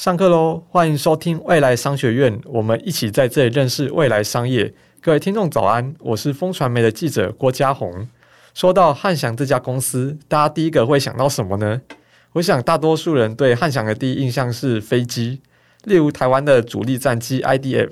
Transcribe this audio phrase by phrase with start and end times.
[0.00, 0.62] 上课喽！
[0.70, 4.72] 欢迎收听未来商学院，我们一起在这里认识未来商业。
[5.02, 8.08] 各位听众早安，我是风传媒的记者郭家宏。
[8.54, 11.82] 说到汉翔这家公司，大家第一个会想到什么呢？
[12.32, 15.42] 我想大多数人对汉翔的第一印象是飞机，
[15.84, 17.90] 例如台湾的主力战机 IDF，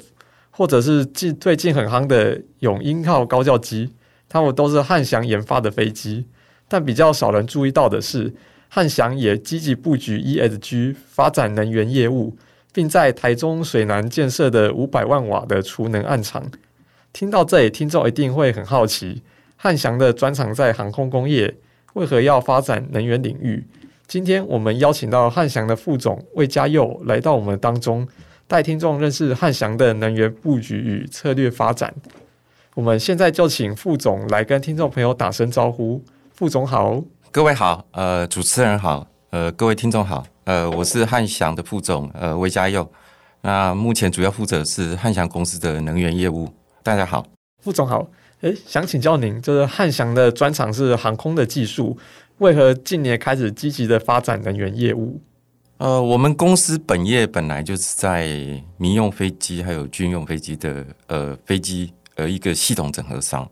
[0.50, 3.92] 或者是近最近很夯的永鹰号高教机，
[4.30, 6.24] 它们都是汉翔研发的飞机。
[6.68, 8.32] 但比较少人注意到的是。
[8.68, 12.36] 汉翔也积极布局 ESG，发展能源业务，
[12.72, 16.50] 并在台中水南建设的五百万瓦的储能暗场。
[17.12, 19.22] 听到这里，听众一定会很好奇：
[19.56, 21.54] 汉翔的专长在航空工业，
[21.94, 23.66] 为何要发展能源领域？
[24.06, 28.06] 今天我们邀请到汉翔的副总魏家佑来到我们当中，
[28.46, 31.94] 带听众认识汉翔的能源布局与策略发展。
[32.74, 36.04] 我们现在就请副总来跟听众朋友打声招呼。
[36.32, 37.02] 副总好。
[37.30, 42.90] 各位好，呃，主持人好，呃，各位听众好，呃，我是汉翔的副总，呃，魏家佑。
[43.42, 46.48] 那目前主要负责是汉翔公司的能源业务。
[46.82, 47.26] 大家好，
[47.62, 48.08] 副总好。
[48.40, 51.98] 诶，想请教您，就是汉翔的专长是航空的技术，
[52.38, 55.20] 为何近年开始积极的发展能源业务？
[55.76, 58.26] 呃，我们公司本业本来就是在
[58.78, 63.48] 民用飞机还有军用飞机的呃飞机呃一个系统整合商。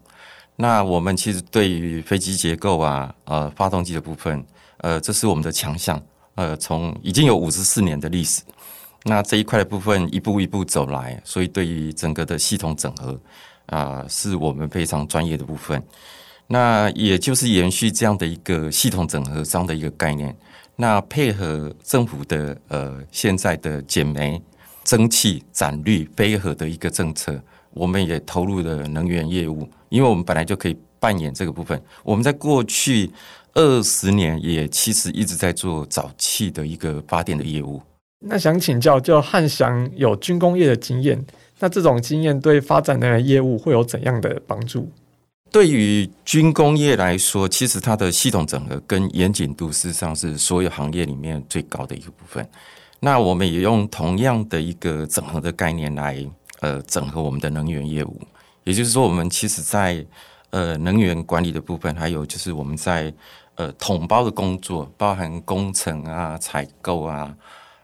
[0.56, 4.44] 那我们其实对于飞机结构啊，呃，发动机的部分，
[4.78, 6.02] 呃，这是我们的强项，
[6.34, 8.42] 呃，从已经有五十四年的历史。
[9.04, 13.20] 那这一块的部分一步一步走来，所以对于整个的系统整合
[13.66, 15.80] 啊，是我们非常专业的部分。
[16.48, 20.34] 那也就是延续这样的一个系统整合商的一个概念，
[20.74, 24.40] 那配合政府的呃现在的减煤、
[24.84, 27.38] 增气、展绿、飞核的一个政策。
[27.72, 31.80] 我们也投入了能源业务，因为我们本来就可以扮演这个部分。
[32.02, 33.10] 我们在过去
[33.54, 37.80] 二十年也其实一直在做早期的一个发电的业务。
[38.20, 41.24] 那想请教，就汉翔有军工业的经验，
[41.58, 44.90] 那这种经验对发展能源业务会有怎样的帮助？
[45.50, 52.46] 对于军工业来说，其实它的系统整合跟严谨度事实上是所有行业里面最高的一个部分。
[53.00, 56.24] 那我们也用同样的一个整合的概念来。
[56.60, 58.18] 呃，整合我们的能源业务，
[58.66, 60.04] 也就是说，我们其实在
[60.50, 63.14] 呃能源管理的部分，还有就是我们在
[63.54, 67.32] 呃统包的工作，包含工程啊、采购啊，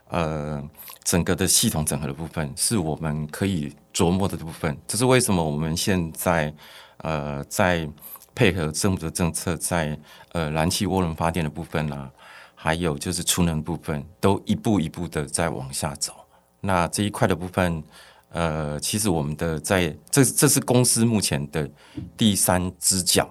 [0.09, 0.61] 呃
[1.05, 4.77] 整个的系统整合的部分，是我们可以琢磨的部分。
[4.85, 6.53] 这是为什么我们现在
[6.97, 7.89] 呃在
[8.35, 9.97] 配合政府的政策，在
[10.33, 12.11] 呃燃气涡轮发电的部分啊，
[12.55, 16.13] 还有就是储能部分，都一步一步的在往下走。
[16.59, 17.81] 那这一块的部分。
[18.33, 21.69] 呃，其实我们的在这这是公司目前的
[22.17, 23.29] 第三只脚，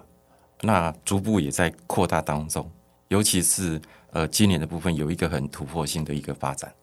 [0.61, 2.65] 那逐步也在扩大当中，
[3.09, 3.81] 尤其是
[4.11, 6.73] 呃今年的部分有一个很突破性的一个发展。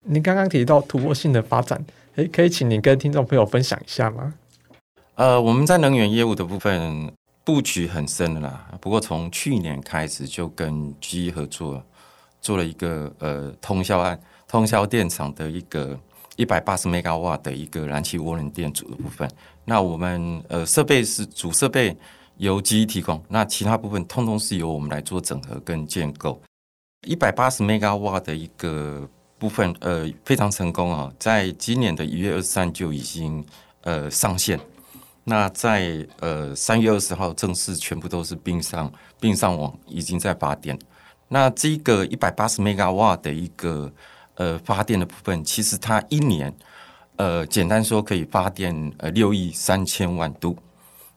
[0.00, 4.32] 您刚刚提到突破性的发展，诶，可以请您跟听众朋友分享一下吗？
[5.16, 7.12] 呃，我们在能源业务的部分
[7.44, 11.84] 布局很深的啦，不过从去年开始就跟 GE 合作，
[12.40, 16.00] 做了一个呃通宵案，通宵电厂的一个。
[16.36, 19.28] 一百八十兆瓦的一个燃气涡轮电阻的部分，
[19.64, 21.96] 那我们呃设备是主设备
[22.36, 26.40] 由机提供，那其他部分通通是由我们来做整合跟建构。
[27.06, 29.08] 一百八十兆瓦的一个
[29.38, 33.42] 部分，呃非常成功啊，在今年的一月二十三就已经
[33.82, 34.60] 呃上线，
[35.24, 40.78] 那在呃三月二十号正式全部都是并上并上网，已经在发电。
[41.28, 43.90] 那这个一百八十兆瓦的一个。
[44.36, 46.54] 呃，发电的部分，其实它一年，
[47.16, 50.56] 呃，简单说可以发电呃六亿三千万度，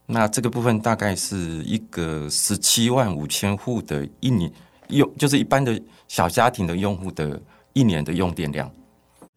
[0.06, 4.52] 那这个部分大概是一个十七万五千户的一年
[4.88, 7.40] 用，就是一般的小家庭的用户的
[7.74, 8.72] 一年的用电量。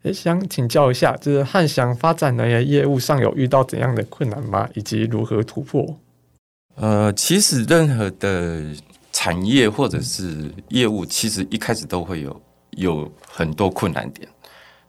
[0.04, 4.68] 诶，想请教一下，就是汉翔发展能源业务上有遇到怎样的困难吗？
[4.74, 5.98] 以及如何突破？
[6.76, 8.74] 呃，其实任何的
[9.12, 12.40] 产业或者是业务，其实一开始都会有。
[12.76, 14.28] 有很多困难点，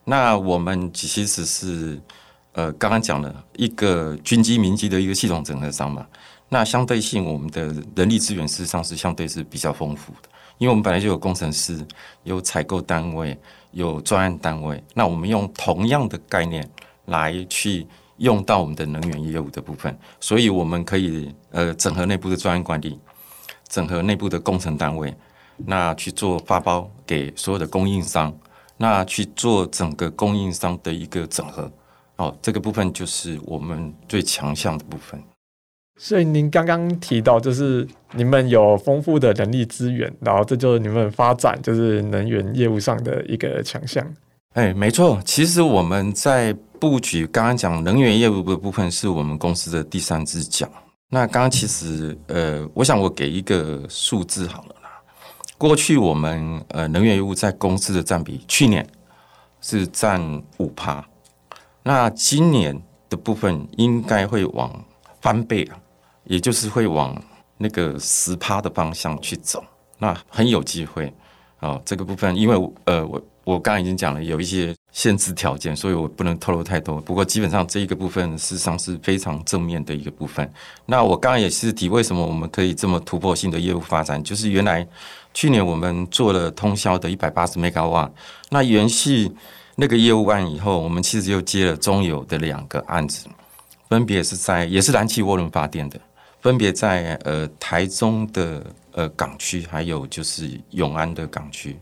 [0.06, 2.00] 那我们其实是
[2.54, 6.08] 呃刚刚讲了一个军机民机的一个系统整合商嘛，
[6.48, 11.86] 那相对性我们的人力资源事实上是相对是比较丰富的，因为我们本来就有工程师、
[12.24, 13.38] 有采购单位、
[13.72, 16.68] 有专案单位，那我们用同样的概念
[17.06, 17.86] 来去
[18.18, 22.98] 用到我们的能源业务的部分，所以我们可以呃整合内部的专案管理，
[23.68, 25.14] 整合内部的工程单位。
[25.58, 28.34] 那去做发包给所有的供应商，
[28.78, 31.72] 那去做整个供应商的一个整合，
[32.18, 35.22] 哦，这个部分就是我们最强项的部分。
[36.00, 44.06] 所以您刚刚提到，就是你们有丰富的人力资源，然后这就是你们发展就是能源业务上的一个强项。
[44.54, 50.68] 哎，没错，其实我们在布局刚刚讲能源业务的部分，是我们公司的第三只脚。
[51.10, 54.83] 那刚刚其实呃，我想我给一个数字好了啦。
[55.64, 58.86] 过去我们呃能源业务在公司的占比，去年
[59.62, 61.02] 是占五趴，
[61.84, 62.78] 那今年
[63.10, 64.84] 的部分应该会往
[65.22, 65.80] 翻倍啊，
[66.26, 67.16] 也就是会往
[67.58, 69.64] 那个十趴的方向去走，
[70.00, 71.14] 那很有机会。
[71.62, 77.02] 哦，这个部分，因为呃，我我刚刚已经讲了有一些限制条件，所以我不能透露太多。
[77.02, 80.50] 不过基本上这一个部分事实上是非常正面的一个部分。
[80.86, 84.88] 那我刚刚也是提为什么我们可以这么突破性的业务发展，就是原来
[85.34, 88.12] 去年我们做了通宵的一百八十 Megawatt，
[88.50, 89.30] 那延续
[89.76, 93.28] 那个业务案以后，我们其实又接了中油的两个案子，
[93.90, 96.00] 分别是在也是燃气涡轮发电的，
[96.40, 98.64] 分别在呃台中的。
[98.96, 101.76] 呃，港区还有就是永安的港区，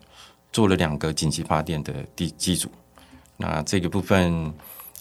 [0.54, 2.70] 做了两个紧急发电的地机组。
[3.42, 4.54] 那这个部分，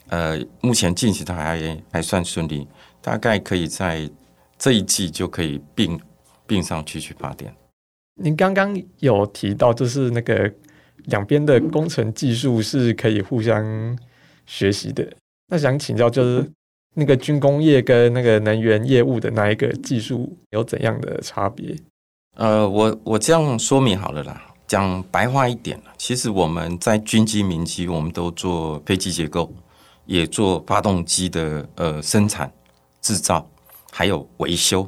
[0.08, 2.66] 呃，目前进行的还还算顺利，
[3.00, 4.10] 大概可以在
[4.58, 6.00] 这一季就可以并
[6.46, 7.54] 并上去去发电。
[8.14, 10.52] 您刚刚有提到，就是那个
[11.04, 13.98] 两边的工程技术是可以互相
[14.46, 15.06] 学习的。
[15.48, 16.50] 那想请教，就是
[16.94, 21.76] 那个军工业跟那个能源业务的那一个技术有怎样的差别？
[22.36, 29.52] 呃，我我这样说明好了啦，讲白话一点，其实我们在军机、民机，我们都做飞机结构，
[30.06, 32.48] 也做发动机的呃生产、
[33.02, 33.44] 制造，
[33.90, 34.84] 还有维修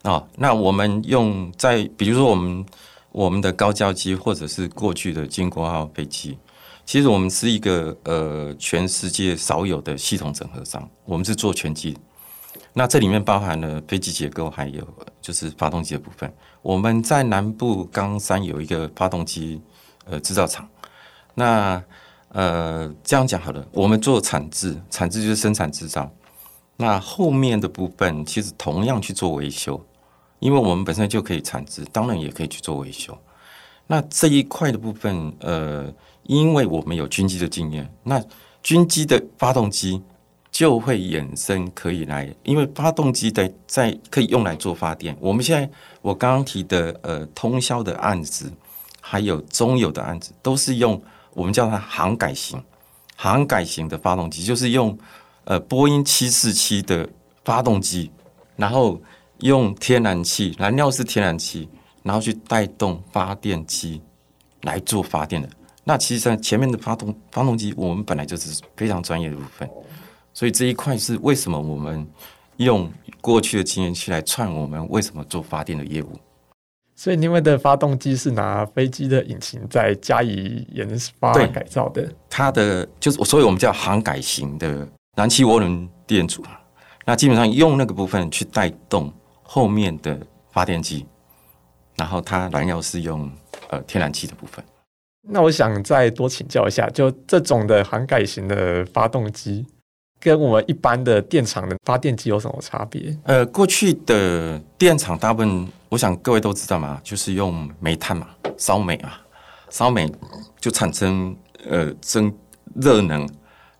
[0.00, 0.28] 啊、哦。
[0.34, 2.64] 那我们用在比如说我们
[3.12, 6.38] 我们的高教机，或者是过去的金国号飞机，
[6.86, 11.94] 其实我们是一个呃全世界少有的系统整合商，我们是做全机。
[12.78, 14.86] 那这里面包含了飞机结构，还有
[15.20, 16.32] 就是发动机的部分。
[16.62, 19.60] 我们在南部冈山有一个发动机
[20.04, 20.64] 呃制造厂。
[21.34, 21.82] 那
[22.28, 26.08] 呃这样讲好了，我们做产制，产制就是生产制造。
[26.76, 29.84] 那后面的部分其实同样去做维修，
[30.38, 33.18] 因为我们本身就可以产制，当然也可以去做维修。
[33.88, 35.92] 那这一块的部分，呃，
[36.22, 38.22] 因为我们有军机的经验，那
[38.62, 40.00] 军机的发动机。
[40.50, 45.16] 就会衍生可以来，因为发动机的在可以用来做发电。
[45.20, 45.70] 我们现在
[46.02, 48.52] 我刚刚提的呃通霄的案子，
[49.00, 51.00] 还有中油的案子，都是用
[51.34, 52.60] 我们叫它航改型，
[53.14, 54.98] 航改型的发动机，就是用
[55.44, 57.08] 呃波音七四七的
[57.44, 58.10] 发动机，
[58.56, 59.00] 然后
[59.40, 61.68] 用天然气，燃料是天然气，
[62.02, 64.02] 然后去带动发电机
[64.62, 65.48] 来做发电的。
[65.84, 69.68] 那其实在前面的发动发动机，我们本来就是非常专业的部分。
[70.38, 72.06] 所以这一块是为什么我们
[72.58, 72.88] 用
[73.20, 76.12] 过去的经验去来串我们为什么做发电的业务？
[76.94, 80.88] 所以你们的发动机是拿飞机的引擎再加以研
[81.18, 82.08] 发改造的？
[82.30, 86.44] 它的就是，所以我们叫航改型的燃气涡轮电阻。
[87.04, 89.12] 那基本上用那个部分去带动
[89.42, 90.16] 后面的
[90.52, 91.04] 发电机，
[91.96, 93.28] 然后它燃料是用
[93.70, 94.64] 呃天然气的部分。
[95.22, 99.66] 那我想再多请教一下，就这种的航改型的发动机。
[100.20, 103.16] 跟我们一般的电厂的发电机有什么差别？
[103.22, 109.20] 呃，过去的电厂大部分，我想各位都知道嘛，就是用煤炭嘛，烧煤啊，
[109.70, 110.10] 烧煤
[110.58, 111.36] 就产生
[111.68, 112.32] 呃蒸
[112.74, 113.28] 热能，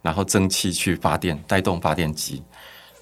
[0.00, 2.42] 然后蒸汽去发电，带动发电机。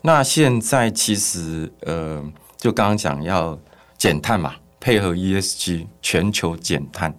[0.01, 2.25] 那现在其实呃，
[2.57, 3.59] 就刚刚讲要
[3.99, 7.15] 减碳嘛，配合 ESG 全球减碳，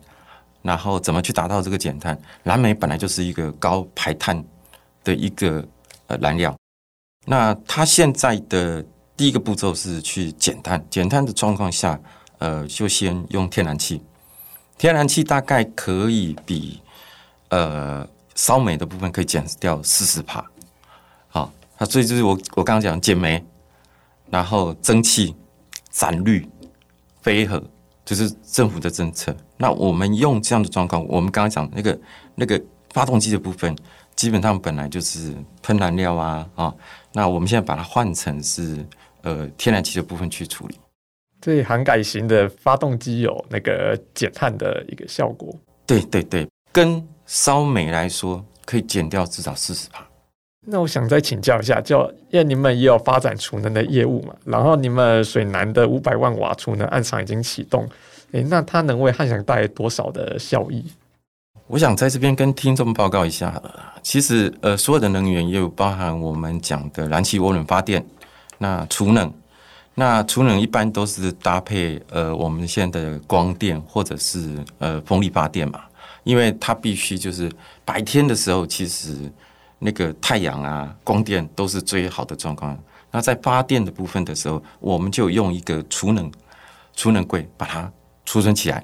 [0.63, 2.19] 然后怎么去达到这个减碳？
[2.41, 4.43] 燃煤本来就是一个高排碳
[5.03, 5.63] 的一个。
[6.07, 6.55] 呃，燃料，
[7.25, 8.83] 那它现在的
[9.15, 11.99] 第一个步骤是去减碳，减碳的状况下，
[12.37, 14.01] 呃，就先用天然气，
[14.77, 16.81] 天然气大概可以比
[17.49, 20.45] 呃烧煤的部分可以减掉四十帕，
[21.27, 23.43] 好，那所以就是我我刚刚讲减煤，
[24.29, 25.35] 然后蒸汽、
[25.91, 26.47] 闪绿、
[27.21, 27.61] 飞核，
[28.05, 29.35] 就是政府的政策。
[29.57, 31.99] 那我们用这样的状况，我们刚刚讲那个
[32.35, 32.61] 那个
[32.93, 33.75] 发动机的部分。
[34.15, 36.73] 基本上本来就是喷燃料啊啊，
[37.13, 38.83] 那我们现在把它换成是
[39.21, 40.75] 呃天然气的部分去处理。
[41.39, 45.55] 对，航改型的发动机有那个减碳的一个效果。
[45.85, 50.03] 对对对，跟烧煤来说，可以减掉至少四十帕。
[50.65, 52.01] 那我想再请教一下，就
[52.31, 57.87] 因为你们也有发展储能的业务嘛，然后你们水南的五百万瓦储能暗场已经启动，
[58.31, 60.83] 诶，那它能为汉翔带来多少的效益？
[61.67, 63.61] 我想在这边跟听众报告一下，
[64.01, 68.03] 其实呃，所有的能源业务包含我们讲的燃气涡轮发电，
[68.57, 69.29] 那储能，
[69.93, 75.81] 那储能一般都是搭配呃我们现在的光电或者是呃风力发电嘛，
[76.23, 77.51] 因为它必须就是
[77.83, 79.29] 白天的时候，其实
[79.77, 82.79] 那个太阳啊、光电都是最好的状况。
[83.11, 86.31] 那在发电的部分的时候，我们就用一个储能
[86.95, 87.91] 储能柜把它
[88.25, 88.81] 储存起来。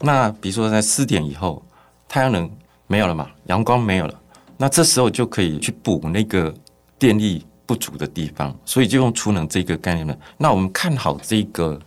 [0.00, 1.64] 那比如说在四点以后，
[2.08, 2.50] 太阳能
[2.86, 4.20] 没有了嘛，阳光没有了，
[4.56, 6.52] 那这时候就可以去补那个
[6.98, 10.16] 电力不足的地方，所以就用储能这个概念呢。
[10.36, 11.80] 那我们看好这个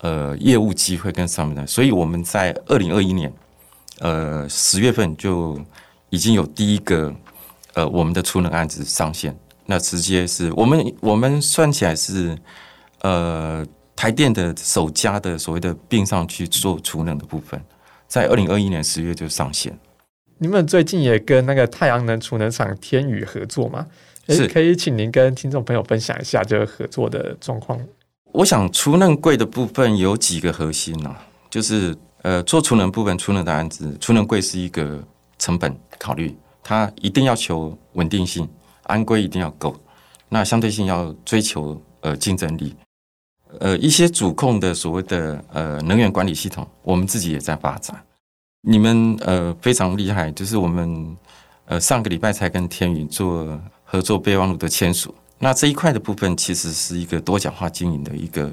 [0.00, 3.32] 呃业务机会跟上面的，所以我们在二零二一年
[4.00, 5.60] 呃十月份就
[6.10, 7.14] 已经有第一个
[7.74, 9.36] 呃我们的储能案子上线。
[9.70, 12.34] 那直接是我们我们算起来是
[13.02, 13.62] 呃
[13.94, 17.62] 台电的首家的所谓的并上去做储能的部分，
[18.08, 19.78] 在二零二一年十月就上线。
[20.38, 23.86] 你们最近也跟那个太阳能储能厂天宇合作吗？
[24.28, 27.80] 是可以请您跟听众朋友分享一下这个合作的状况。
[28.32, 31.26] 我想储能柜的部分有几个核心呢、啊？
[31.50, 35.02] 就是呃做储能部分储能的案子，储能柜是一个
[35.38, 38.46] 成本考虑，它一定要求稳定性，
[38.82, 39.74] 安规一定要够，
[40.28, 42.76] 那相对性要追求呃竞争力，
[43.60, 47.96] 呃一些主控的所谓的呃能源管理系统，我们自己也在发展。
[48.62, 51.16] 你们呃非常厉害，就是我们
[51.66, 53.60] 呃上个礼拜才跟天宇做。
[53.90, 58.52] 合作备忘录的签署，那这一块的部分其实是一个多角化经营的一个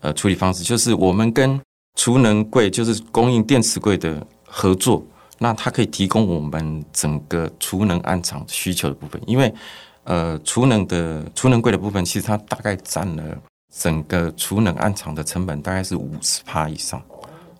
[0.00, 1.60] 呃处理方式，就是我们跟
[1.96, 5.04] 储能柜，就是供应电池柜的合作，
[5.36, 9.52] 那它可以提供我们整个储能案场需求的部分，因为
[10.04, 13.38] 呃储能的储能柜的部分，其实它大概占了
[13.70, 17.02] 整个储能暗场的成本大概是五十趴以上，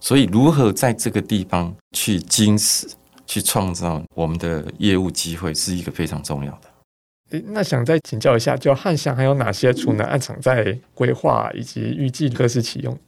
[0.01, 2.89] 所以如何在这个地方去精实
[3.27, 7.41] 去创造我们的业务机会，是一个非常重要的。
[7.47, 12.99] 那想再请教一下，就汉翔还有哪些储能暗场在规划以及预计何时启用？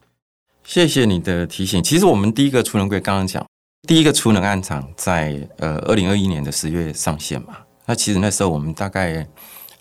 [0.63, 1.83] 谢谢你的提醒。
[1.83, 3.45] 其实我们第一个储能柜刚刚讲，
[3.89, 7.57] 第一个储能暗场在呃二零二一年的十月上线嘛。
[7.85, 9.27] 那其实那时候我们大概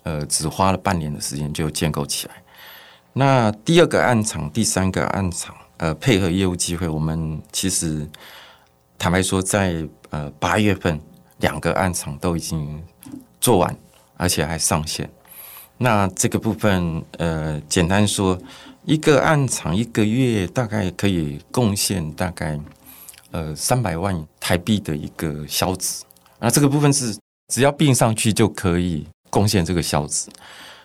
[0.01, 2.34] 呃只花了半年的时间就建构起来。
[3.13, 8.08] 那第二个案场、第三个案场呃配合业务机会，我们其实
[8.98, 11.00] 坦白说在，呃八月份
[11.39, 12.84] 两个案场都已经
[13.39, 13.75] 做完。
[14.18, 15.10] 而且还上线，
[15.80, 18.38] 那这个部分，呃，简单说，
[18.86, 22.60] 一个案场一个月大概可以贡献大概
[23.32, 26.03] 呃三百万台币的一个销值，
[26.38, 27.18] 那这个部分是
[27.51, 30.30] 只要并上去就可以贡献这个销值，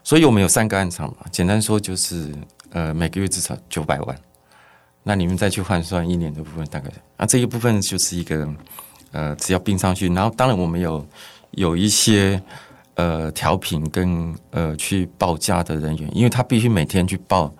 [0.07, 2.33] 所以我们有三个案场嘛，简单说就是
[2.71, 4.17] 呃每个月至少九百万，
[5.03, 8.49] 那你们再去换算一年的部分大概，那这一部分就是一个
[9.11, 11.05] 呃只要并上去，然后当然我们有
[11.51, 12.41] 有一些。
[12.99, 17.55] 呃，调频跟呃去报价的人员，因为他必须每天去报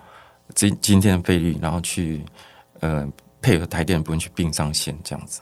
[0.55, 2.25] 今今天的费率，然后去
[2.79, 3.07] 呃
[3.39, 5.41] 配合台电的部分去并上线这样子。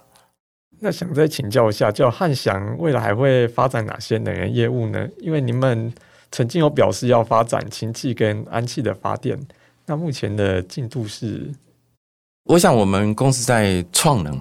[0.81, 5.07] 那想再请教一下，就汉翔未来还会发展哪些能源业务呢？
[5.19, 5.89] 因为你们
[6.35, 9.39] 曾经有表示要发展氢气跟氨气的发电，
[9.85, 11.49] 那目前的进度是？
[12.43, 14.37] 我想我们公司在创能，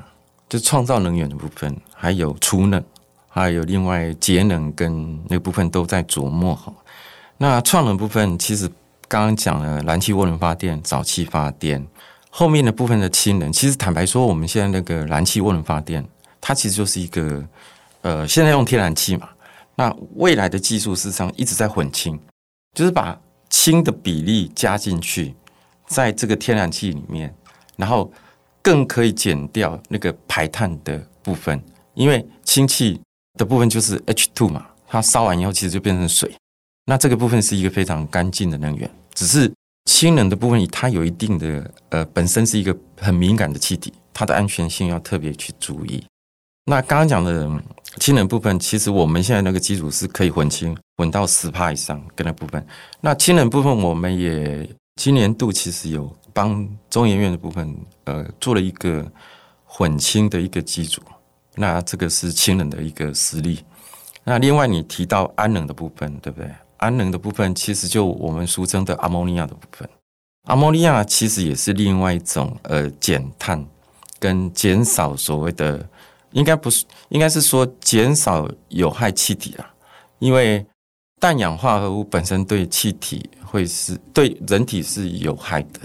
[0.48, 2.82] 就创造能源的部分，还有储能。
[3.28, 6.74] 还有另外节能跟那部分都在琢磨哈。
[7.38, 8.68] 那创能部分其实
[9.06, 11.84] 刚刚讲了燃气涡轮发电、沼气发电，
[12.28, 16.04] 后面的部分的氢能，其实坦白说，我们现在那个燃气涡轮发电，
[16.40, 17.44] 它其实就是一个
[18.02, 19.28] 呃，现在用天然气嘛。
[19.76, 22.18] 那未来的技术事实上一直在混氢，
[22.74, 25.34] 就是把氢的比例加进去，
[25.86, 27.34] 在这个天然气里面，
[27.76, 28.12] 然后
[28.62, 31.62] 更可以减掉那个排碳的部分，
[31.94, 33.00] 因为氢气。
[33.36, 36.32] 的部分就是 H2 嘛，它烧完以后其实就变成水，
[36.86, 38.88] 那这个部分是一个非常干净的能源。
[39.12, 39.52] 只是
[39.86, 46.04] 氢能的部分，它有一定的呃，本身是一个很敏感的气体，它的安全性要特别去注意。
[46.66, 47.50] 那刚刚讲的
[48.00, 52.66] 氢能部分，其实我们现在那个机组是可以混氢，混到十帕以上跟那部分。
[53.00, 59.06] 那氢能部分，我们也今年度其实有帮中研院的部分呃做了一个
[59.64, 61.02] 混氢的一个机组。
[61.56, 63.62] 那这个是氢能的一个实力。
[64.24, 66.50] 那另外你提到氨能的部分，对不对？
[66.78, 69.88] 氨能的部分其实就我们俗称的阿摩尼亚的部分。
[70.44, 73.64] 阿摩尼亚其实也是另外一种呃减碳
[74.18, 75.86] 跟减少所谓的，
[76.34, 79.74] 应该不是，应该是说减少有害气体啊。
[80.18, 80.64] 因为
[81.18, 85.80] 氮氧化合物本身对气体会是对人体是有害的。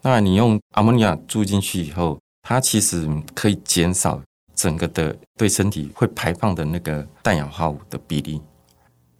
[0.00, 4.20] 那你用阿莫尼亚注进去以后，它其实可以减少。
[4.54, 8.40] 整个的对身体会排放的那个氮氧化物的比例，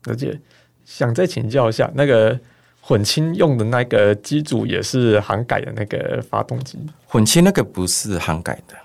[0.05, 0.39] 而且
[0.85, 2.39] 想再请教一下，那个
[2.83, 6.79] 混氢用的那个机组也是航改的那个发动机？
[7.07, 8.77] 混氢那个不是航改的，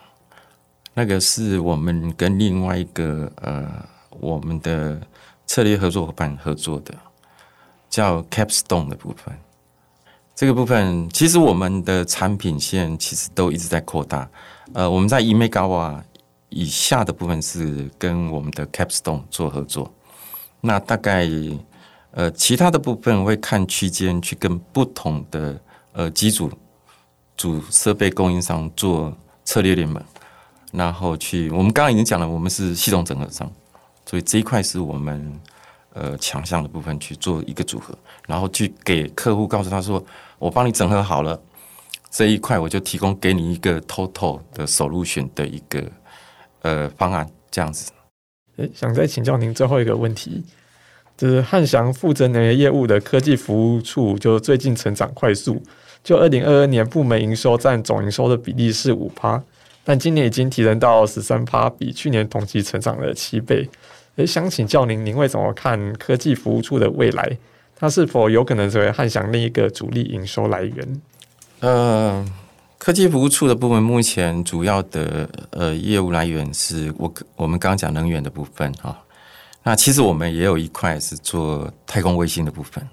[0.97, 3.71] 那个是我们跟另外一个呃
[4.19, 4.99] 我们的
[5.45, 6.91] 策略合作伙伴合作的，
[7.87, 9.31] 叫 Capstone 的部分。
[10.33, 14.27] 这个部分其实我们的产品线其实都一直在扩大。
[14.73, 16.03] 呃，我们在 e m e g a w a
[16.49, 19.93] 以下的部分是跟我们的 Capstone 做合作。
[20.61, 21.29] 那大概
[22.09, 25.61] 呃其他的部分会看区间去跟不同的
[25.93, 26.51] 呃机组
[27.35, 30.03] 主设备供应商做策略联盟，
[30.71, 33.51] 然后去我们刚刚已经讲了，我们是系统整合商，
[34.05, 35.39] 所以这一块是我们
[35.93, 37.97] 呃强项的部分去做一个组合，
[38.27, 40.03] 然后去给客户告诉他说。
[40.39, 41.41] 我帮你整合好了
[42.11, 45.83] 这一块，我就提供给你一个 total 的首入选的一个
[46.61, 47.91] 呃方案，这样子。
[48.57, 50.43] 诶，想再请教您最后一个问题，
[51.17, 55.59] 就是汉翔负责哪些业务的科技服务处，就最近成长快速，
[56.03, 59.43] 就二零二二年部门营收占总营收的比例是五趴，
[59.87, 63.69] 但今年已经提升到十三趴，比去年同期成长了七倍。
[64.17, 67.37] 诶，想请教您，您会怎么看科技服务处的未来？
[67.73, 71.01] 它是否有可能成为汉翔另一个主力营收来源？
[71.61, 72.25] 呃，
[72.77, 78.99] 科技服务处的部分目前主要的呃业务来源是我我们刚刚讲能源的部分啊。
[79.63, 82.85] 那其实我们也有一块是做太空卫星的部分。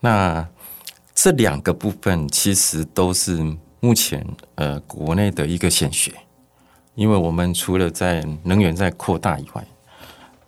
[0.00, 0.46] 那
[1.14, 3.38] 这两个部分其实都是
[3.84, 4.24] 目前
[4.54, 6.12] 呃国内的一个显学，
[6.94, 9.66] 因为我们除了在能源在扩大以外，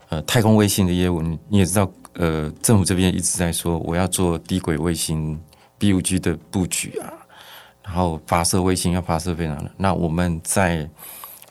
[0.09, 1.91] 呃，太空卫星的业务你你也知道。
[2.19, 5.39] 呃，政府这边一直在说，我要做低轨卫星
[5.77, 7.13] B 五 G 的布局啊，
[7.83, 9.71] 然后发射卫星要发射非常的。
[9.77, 10.89] 那我们在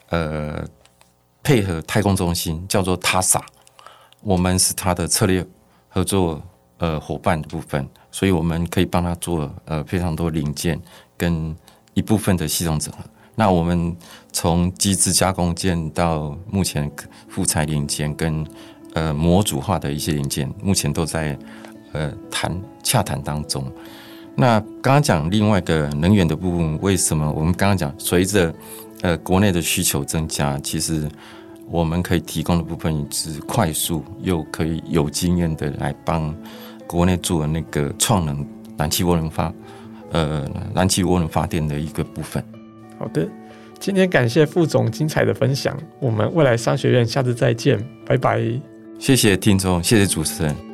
[0.10, 0.68] 呃
[1.44, 3.39] 配合太空中心叫做 TASA，
[4.22, 5.46] 我们是他的策略
[5.88, 6.42] 合作
[6.80, 10.82] 呃伙伴的部分，所以我们可以帮他做呃非常多零件
[11.15, 11.56] 跟
[11.95, 12.99] 一部分的系统整合。
[13.34, 13.97] 那我们
[14.31, 16.89] 从机制加工件到目前
[17.27, 18.45] 复材零件跟。
[18.95, 21.38] 呃，模组化的一些零件，目前都在
[21.91, 22.49] 呃谈
[22.81, 23.69] 洽谈当中。
[24.38, 28.55] 那刚刚讲另外一个能源的部分，为什么我们刚刚讲，随着
[29.01, 31.10] 呃国内的需求增加，其实
[31.69, 36.34] 我们可以提供的部分是快速又可以有经验的来帮
[36.88, 39.53] 国内做那个创能燃气涡轮发
[40.12, 42.44] 呃燃气涡轮发电的一个部分。
[42.98, 43.28] 好的，
[43.80, 48.41] 今天感谢副总精彩的分享，我们未来商学院下次再见，拜拜。
[48.98, 50.64] 谢谢听众，谢谢主持人。